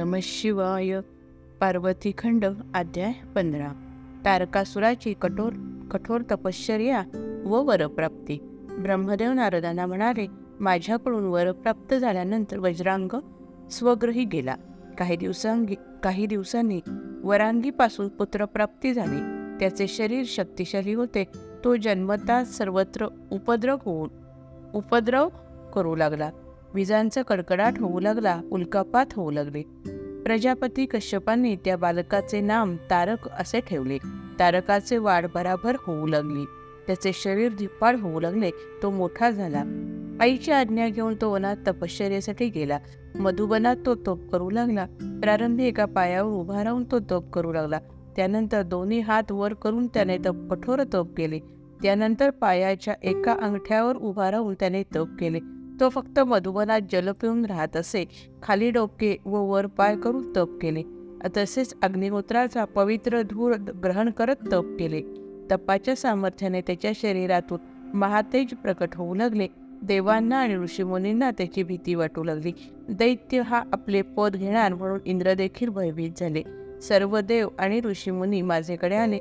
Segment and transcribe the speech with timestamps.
[0.00, 1.00] नम शिवाय.
[1.60, 2.44] पार्वतीखंड
[2.74, 3.68] अध्याय पंधरा.
[4.24, 5.52] तारकासुराची कठोर
[5.90, 7.02] कठोर तपश्चर्या
[7.46, 8.38] व वरप्राप्ती.
[8.70, 10.26] ब्रह्मदेव नारदांना म्हणाले
[10.60, 13.08] माझ्याकडून वरप्राप्त झाल्यानंतर वज्रांग
[13.70, 14.54] स्वगृही गेला.
[14.98, 16.80] काही दिवसांगी काही दिवसांनी
[17.22, 19.20] वरांगीपासून पुत्रप्राप्ती झाली.
[19.60, 21.24] त्याचे शरीर शक्तिशाली होते.
[21.64, 24.08] तो जन्मता सर्वत्र उपद्रव होऊन
[24.74, 25.28] उपद्रव
[25.74, 26.30] करू लागला.
[26.74, 28.40] विजांचा कडकडाट होऊ लागला.
[28.52, 29.62] उल्कापात होऊ लागले.
[30.24, 33.98] प्रजापती कश्यपांनी त्या बालकाचे नाम तारक असे ठेवले.
[34.38, 36.44] तारकाचे वाढ बराबर होऊ लागली.
[36.86, 38.50] त्याचे शरीर धिप्पाड होऊ लागले.
[38.82, 39.62] तो मोठा झाला.
[40.20, 42.78] आईची आज्ञा घेऊन तो वनात तपश्चर्यासाठी गेला.
[43.14, 44.86] मधुबनात तो तप करू लागला.
[45.22, 47.78] प्रारंभी एका पायावर उभा राहून तो तप करू लागला.
[48.16, 51.38] त्यानंतर दोन्ही हात वर करून त्याने तप कठोर तप केले.
[51.82, 55.38] त्यानंतर पायाच्या एका अंगठ्यावर उभा राहून त्याने तप केले.
[55.80, 58.04] तो फक्त मधुबनात जल पिऊन राहत असे
[58.42, 60.82] खाली डोके व वर पाय करून तप केले.
[61.36, 65.02] तसेच अग्निहोत्राचा पवित्र धूर ग्रहण करत तप केले.
[65.50, 67.58] तपाच्या सामर्थ्याने त्याच्या शरीरातून
[67.96, 69.48] महातेज प्रकट होऊ लागले.
[69.82, 72.52] देवांना आणि ऋषीमुनींना त्याची भीती वाटू लागली.
[72.88, 76.42] दैत्य हा आपले पद घेणार म्हणून इंद्र देखील भयभीत झाले.
[76.82, 79.18] सर्व देव आणि ऋषीमुनी माझेकडे आले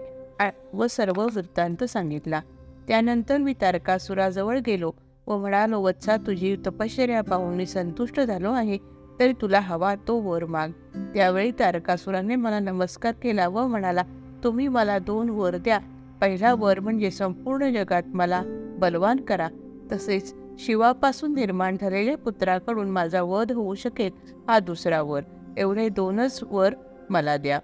[0.74, 2.42] व सर्व वृत्तांत सांगितला.
[2.88, 4.92] त्यानंतर मी तारकासुराजवळ गेलो.
[5.30, 8.78] व म्हणालो वत्सा तुझी तपश्चर्या पाहून मी संतुष्ट झालो आहे
[9.20, 10.70] तरी तुला हवा तो वर माग.
[11.16, 14.02] त्यावेळी तारकासुराने मला नमस्कार केला व म्हणाला
[14.44, 15.80] तुम्ही मला दोन वर द्या.
[16.22, 18.42] पहिला वर म्हणजे संपूर्ण जगात मला
[18.80, 19.48] बलवान करा.
[19.92, 24.12] तसेच शिवापासून निर्माण झालेल्या पुत्राकडून माझा वध होऊ शकेल
[24.48, 25.22] हा दुसरा वर.
[25.58, 26.74] एवढे दोनच वर
[27.10, 27.60] मला द्या.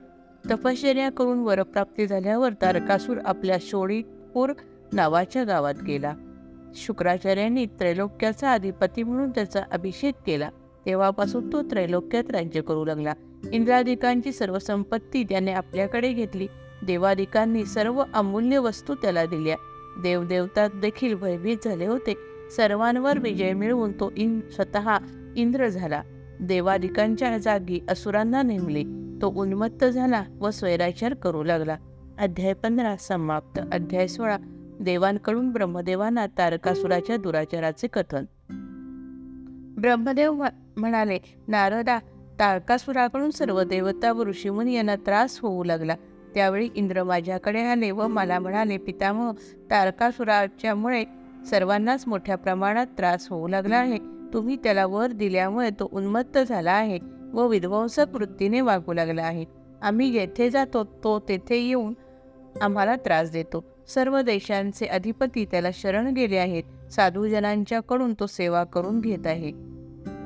[0.51, 4.53] तपश्चर्या करून वरप्राप्ती झाल्यावर तारकासूर आपल्या शोळीपूर
[4.93, 6.13] नावाच्या गावात गेला.
[6.75, 10.49] शुक्राचार्यांनी त्रैलोक्याचा अधिपती म्हणून त्याचा अभिषेक केला.
[10.85, 13.13] तेव्हापासून तो त्रैलोक्यात राज्य करू लागला.
[13.51, 16.47] इंद्रादिकांची सर्व संपत्ती त्याने आपल्याकडे घेतली.
[16.85, 19.55] देवादिकांनी सर्व अमूल्य वस्तू त्याला दिल्या.
[20.03, 22.15] देवदेवता देखील भयभीत झाले होते.
[22.57, 24.97] सर्वांवर विजय मिळवून तो इन स्वतः
[25.35, 26.01] इंद्र झाला.
[26.39, 28.83] देवादिकांच्या जागी असुरांना नेमले.
[29.21, 31.77] तो उन्मत्त झाला व स्वैराचार करू लागला.
[32.17, 33.59] अध्याय पंधरा समाप्त.
[33.73, 34.37] अध्याय सोळा.
[34.79, 38.25] देवांकडून ब्रह्मदेवांना तारकासुराच्या दुराचाराचे कथन.
[39.81, 40.43] ब्रह्मदेव
[40.77, 41.99] म्हणाले नारदा
[42.39, 45.95] तारकासुराकडून सर्व देवता व ऋषीमुनी यांना त्रास होऊ लागला.
[46.35, 49.31] त्यावेळी इंद्र माझ्याकडे आले व मला म्हणाले पितामह
[49.71, 51.03] तारकासुराच्यामुळे
[51.49, 53.97] सर्वांनाच मोठ्या प्रमाणात त्रास होऊ लागला आहे.
[54.33, 56.99] तुम्ही त्याला वर दिल्यामुळे तो उन्मत्त झाला आहे
[57.33, 59.45] व विध्वंसक वृत्तीने वागू लागला आहे.
[59.81, 61.93] आम्ही येथे जातो तो तेथे येऊन
[62.61, 63.74] आम्हाला त्रास देतो.
[63.93, 66.63] सर्व देशांचे अधिपती त्याला शरण गेले आहेत.
[66.91, 69.51] साधूजनांच्याकडून तो सेवा करून घेत आहे.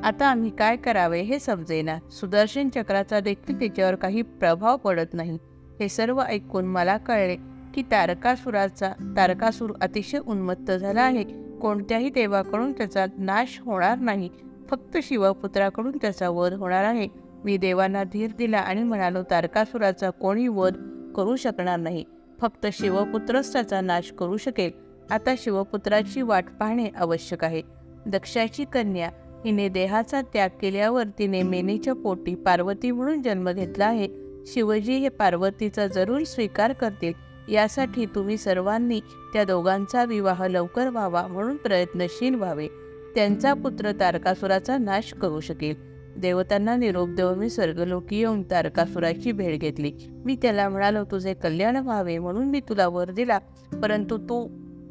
[0.03, 1.97] आता आम्ही काय करावे हे समजेना.
[2.11, 5.37] सुदर्शन चक्राचा देखील त्याच्यावर काही प्रभाव पडत नाही.
[5.79, 7.35] हे सर्व ऐकून मला कळले
[7.73, 11.23] की तारकासुराचा तारकासूर अतिशय उन्मत्त झाला आहे.
[11.61, 14.29] कोणत्याही देवाकडून त्याचा नाश होणार नाही.
[14.69, 17.07] फक्त शिवपुत्राकडून त्याचा वध होणार आहे.
[17.43, 20.73] मी देवांना धीर दिला आणि म्हणालो तारकासुराचा कोणी वध
[21.15, 22.05] करू शकणार नाही.
[22.41, 24.71] फक्त शिवपुत्रच त्याचा नाश करू शकेल.
[25.11, 27.61] आता शिवपुत्राची वाट पाहणे आवश्यक आहे.
[28.05, 29.09] दक्षाची कन्या
[29.45, 34.09] हिने देहाचा त्याग केल्यावर तिने मेनेच्या पोटी पार्वती म्हणून जन्म घेतला आहे.
[34.45, 37.13] शिवजी हे पार्वतीचा जरूर स्वीकार करतील.
[37.49, 38.99] यासाठी तुम्ही सर्वांनी
[39.33, 42.67] त्या दोघांचा विवाह लवकर व्हावा म्हणून प्रयत्नशील व्हावे.
[43.15, 45.88] त्यांचा पुत्र तारकासुराचा नाश करू शकेल.
[46.19, 49.91] देवतांना निरोप देऊन मी स्वर्गलोकी येऊन तारकासुराची भेट घेतली.
[50.25, 53.39] मी त्याला म्हणालो तुझे कल्याण व्हावे म्हणून मी तुला वर दिला.
[53.83, 54.47] परंतु तू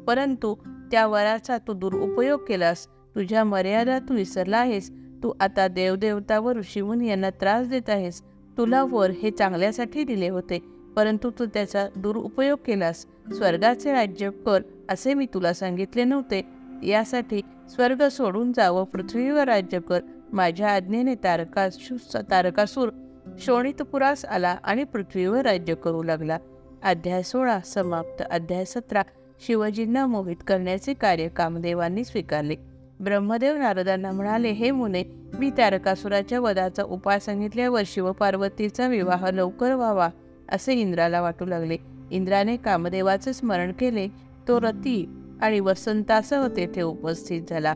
[0.07, 0.55] परंतु
[0.91, 2.87] त्या वराचा तू दुरुपयोग केलास.
[3.15, 4.91] तुझ्या मर्यादा तू विसरला आहेस.
[5.23, 8.21] तू आता देवदेवता व ऋषीमुनी यांना त्रास देत आहेस.
[8.57, 10.59] तुला वर हे चांगल्यासाठी दिले होते
[10.95, 13.05] परंतु तू त्याचा दुरुपयोग केलास.
[13.35, 16.45] स्वर्गाचे राज्य कर असे मी तुला सांगितले नव्हते.
[16.83, 19.99] यासाठी स्वर्ग सोडून जा व पृथ्वीवर राज्य कर.
[20.33, 22.89] माझ्या आज्ञेने तारकासूरचा तारकासूर
[23.39, 26.37] शोणितपुरास आला आणि पृथ्वीवर राज्य करू लागला.
[26.83, 28.23] अध्याय सोळा समाप्त.
[28.31, 29.03] अध्याय सतरा.
[29.47, 32.55] शिवजींना मोहित करण्याचे कार्य कामदेवांनी स्वीकारले.
[32.99, 35.03] ब्रह्मदेव नारदांना म्हणाले हे मुने
[35.39, 40.09] मी तारकासुराच्या वधाचा उपाय सांगितल्यावर शिवपार्वतीचा विवाह लवकर व्हावा
[40.49, 41.77] असे इंद्राला वाटू लागले.
[42.11, 44.07] इंद्राने कामदेवाचे स्मरण केले.
[44.47, 45.09] तो रती
[45.41, 47.73] आणि वसंतासह तेथे उपस्थित झाला.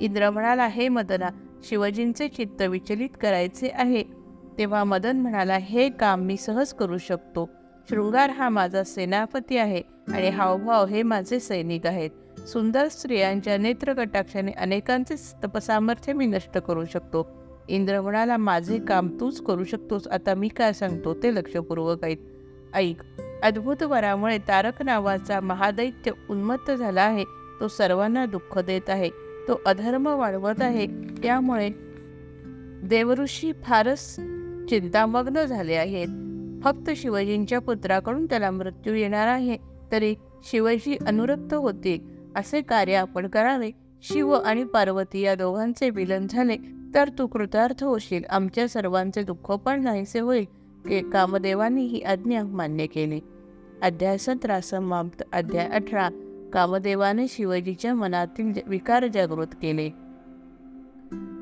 [0.00, 1.28] इंद्र म्हणाला हे मदना
[1.62, 4.04] शिवजींचे चित्त विचलित करायचे आहे.
[4.58, 7.50] तेव्हा मदन म्हणाला हे काम मी सहज करू शकतो.
[7.90, 12.10] शृंगार हा माझा सेनापती आहे आणि हावभाव हे माझे सैनिक आहेत.
[12.40, 15.14] सुंदर स्त्रियांच्या नेत्रकटाक्षाने अनेकांचे
[15.44, 17.30] तपसामर्थ्य मी नष्ट करू शकतो.
[17.68, 20.08] इंद्र म्हणाला माझे काम तूच करू शकतोस.
[20.08, 22.20] आता मी काय सांगतो ते लक्षपूर्वक ऐक.
[22.74, 22.96] ऐक.
[23.42, 27.24] अद्भुत वरामुळे तारक नावाचा महादैत्य उन्मत्त झाला आहे.
[27.60, 29.10] तो सर्वांना दुःख देत आहे.
[29.48, 30.86] तो अधर्म वाढवत आहे.
[31.22, 31.70] त्यामुळे
[32.84, 34.16] देवऋषी फारच
[34.68, 36.08] चिंतामग्न झाले आहेत.
[36.64, 39.56] फक्त शिवजींच्या पुत्राकडून त्याला मृत्यू येणार आहे
[39.92, 40.14] तरी
[40.44, 42.04] शिवजी अनुरक्त होते
[42.36, 43.70] असे कार्य आपण करावे.
[44.02, 46.56] शिव आणि पार्वती या दोघांचे विलन झाले
[46.94, 48.22] तर तू कृतार्थ होशील.
[48.30, 50.44] आमच्या सर्वांचे दुःख पण नाहीसे होईल.
[50.88, 53.20] के कामदेवानी ही आज्ञा मान्य केली.
[53.82, 55.22] अध्याय सतरा समाप्त.
[55.32, 56.08] अध्याय अठरा.
[56.54, 59.90] कामदेवाने शिवजीच्या मनातील ज- विकार जागृत केले.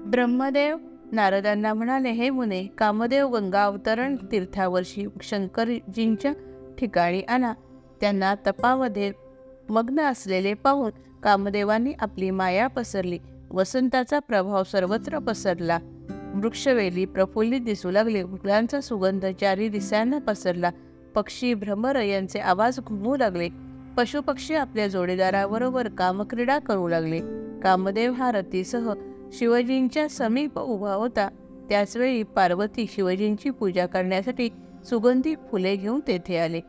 [0.07, 0.77] ब्रह्मदेव
[1.13, 6.33] नारदांना म्हणाले हे मुने कामदेव गंगा अवतरण तीर्थावरशी शंकरजींच्या
[6.79, 7.53] ठिकाणी आणा.
[8.01, 9.13] त्यांना तपामध्ये
[9.69, 10.91] मग्न असलेले पाहून
[11.23, 13.19] कामदेवांनी आपली माया पसरली.
[13.51, 15.79] वसंताचा प्रभाव सर्वत्र पसरला.
[16.35, 18.25] वृक्षवेली प्रफुल्लित दिसू लागले.
[18.25, 20.71] फुलांचा सुगंध चारी दिसांना पसरला.
[21.15, 23.72] पक्षी भ्रमर यांचे आवाज घुमू लागले.
[23.97, 27.21] पशुपक्षी आपल्या जोडीदाराबरोबर कामक्रीडा करू लागले.
[27.63, 28.93] कामदेव हा रतीसह
[29.33, 31.29] शिवजींच्या समीप उभा होता.
[31.69, 34.49] त्याचवेळी पार्वती शिवजींची पूजा करण्यासाठी
[34.85, 36.61] सुगंधी फुले घेऊन तेथे आले.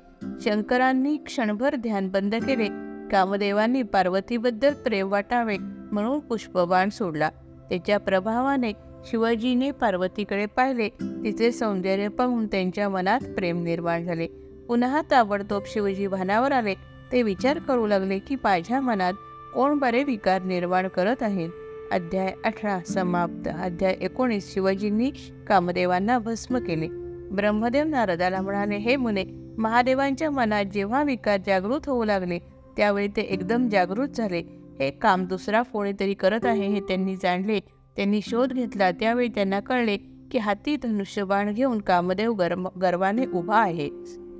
[0.42, 2.66] शंकरांनी क्षणभर ध्यान बंद केले.
[3.12, 5.58] कामदेवांनी पार्वतीबद्दल प्रेम वाटावे
[5.92, 7.30] म्हणून पुष्पबाण सोडला.
[7.70, 8.74] त्याच्या प्रभावाने
[9.06, 10.90] शिवजीने पार्वतीकडे पाहिले.
[11.02, 14.28] तिचे सौंदर्य पाहून त्यांच्या मनात प्रेम निर्माण झाले.
[14.68, 16.93] पुन्हा ताबडतोब शिवजी भानावर आले.
[17.12, 19.14] ते विचार करू लागले की माझ्या मनात
[19.54, 21.50] कोण बरे विकार निर्माण करत आहेत.
[21.92, 23.48] अध्याय अठरा समाप्त.
[23.48, 24.54] अध्याय एकोणीस.
[24.54, 25.12] शिवजींनी
[25.48, 26.88] कामदेवांना भस्म केले.
[27.36, 29.24] ब्रह्मदेव नारदाला म्हणाले हे मुने
[29.58, 32.40] महादेवांच्या मनात जेव्हा विकार जागृत होऊ लागले
[32.78, 34.40] त्यावेळी ते एकदम जागृत झाले.
[34.80, 37.60] हे काम दुसरा कोणीतरी करत आहे हे त्यांनी जाणले.
[37.96, 38.92] त्यांनी शोध घेतला.
[38.92, 39.98] त्यावेळी त्यांना कळले
[40.32, 43.90] की हाती धनुष्यबाण घेऊन कामदेव गर्म गर्वाने उभा आहे.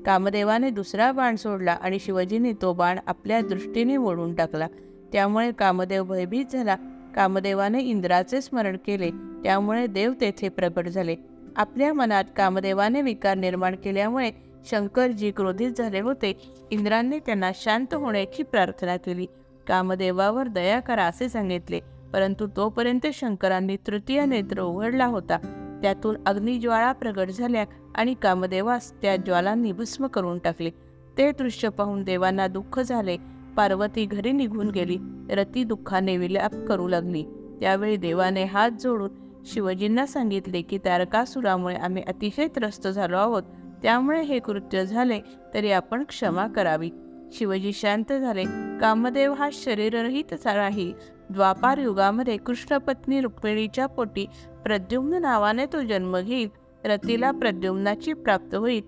[0.06, 4.68] कामदेवाने दुसरा बाण सोडला आणि शिवजीने तो बाण आपल्या दृष्टीने मोडून टाकला.
[5.14, 6.76] त्यामुळे कामदेव भयभीत झाला.
[7.16, 9.12] कामदेवाने इंद्राचे स्मरण केले.
[9.44, 11.16] त्यामुळे देव तेथे प्रगट झाले.
[11.56, 14.32] आपल्या मनात कामदेवाने विकार निर्माण केल्यामुळे
[14.66, 16.54] शंकरजी क्रोधित झाले होते.
[16.72, 19.26] इंद्राने त्यांना शांत होण्याची प्रार्थना केली.
[19.68, 21.80] कामदेवावर दया करा असे सांगितले.
[22.14, 25.63] परंतु तोपर्यंत शंकरांनी तृतीय नेत्र उघडला होता.
[25.84, 27.66] त्यातून अग्निज्वाळा प्रगट झाल्या
[27.96, 30.70] आणि कामदेवास त्या ज्वालांनी भस्म करून टाकले.
[31.18, 33.18] ते दृश्य पाहून देवांना दुःख झाले.
[33.58, 34.98] पार्वती घरी निघून गेली.
[35.30, 37.24] रती दुःखाने विलाप करू लागली.
[37.60, 39.10] त्यावेळी देवाने हात जोडून
[39.46, 43.44] शिवजींना सांगितले की तारकासुरामुळे आम्ही अतिशय त्रस्त झालो आहोत.
[43.84, 45.20] त्यामुळे हे कृत्य झाले
[45.54, 46.90] तरी आपण क्षमा करावी.
[47.32, 48.44] शिवजी शांत झाले.
[48.82, 50.94] कामदेव हा शरीररहित राही
[51.30, 54.26] द्वापार युगामध्ये कृष्णपत्नी रुक्मिणीच्या पोटी
[54.64, 56.50] प्रद्युम्न नावाने तो जन्म घेईल.
[56.86, 58.82] रतीला प्रद्युम्नाची प्राप्त होईल.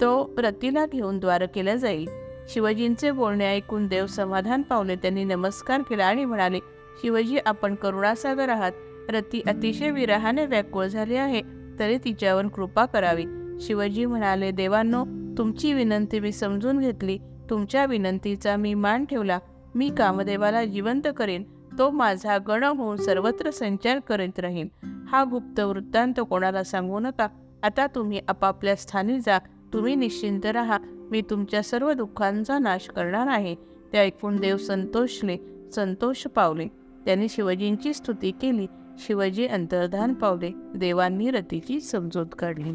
[0.00, 2.08] तो रतीला घेऊन द्वार केला जाईल.
[2.48, 4.96] शिवजींचे बोलणे ऐकून देव समाधान पावले.
[4.96, 6.58] त्यांनी नमस्कार केला आणि म्हणाले
[7.02, 8.72] शिवजी आपण करुणासागर आहात.
[9.08, 11.42] रती अतिशय विरहाने व्याकुळ झाली आहे
[11.78, 13.24] तरी तिच्यावर कृपा करावी.
[13.60, 15.04] शिवजी म्हणाले देवांनो
[15.38, 17.18] तुमची विनंती मी समजून घेतली.
[17.50, 19.38] तुमच्या विनंतीचा मी मान ठेवला.
[19.74, 21.44] मी कामदेवाला जिवंत करेन.
[21.78, 24.68] तो माझा गण होऊन सर्वत्र संचार करीत राहील.
[25.08, 27.28] हा गुप्त वृत्तांत कोणाला सांगू नका.
[27.62, 29.38] आता तुम्ही आपापल्या स्थानी जा.
[29.72, 30.78] तुम्ही निश्चिंत राहा.
[31.10, 33.54] मी तुमच्या सर्व दुःखांचा नाश करणार आहे.
[33.92, 35.36] ते ऐकून देव संतोषले.
[35.72, 36.66] संतोष पावले.
[37.04, 38.66] त्यांनी शिवजींची स्तुती केली.
[38.98, 40.50] शिवजी अंतर्धान पावले.
[40.74, 42.74] देवांनी रतीची समजूत काढली.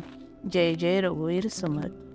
[0.51, 2.10] जय जय रघुवीर समर्थ.